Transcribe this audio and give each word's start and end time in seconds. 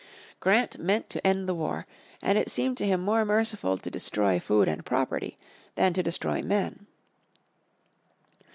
Grant 0.39 0.79
meant 0.79 1.11
to 1.11 1.21
end 1.27 1.47
the 1.47 1.53
war, 1.53 1.85
and 2.23 2.35
it 2.35 2.49
seemed 2.49 2.75
to 2.79 2.87
him 2.87 3.01
more 3.01 3.23
merciful 3.23 3.77
to 3.77 3.91
destroy 3.91 4.39
food 4.39 4.67
and 4.67 4.83
property 4.83 5.37
than 5.75 5.93
to 5.93 6.01
destroy 6.01 6.41
men. 6.41 6.87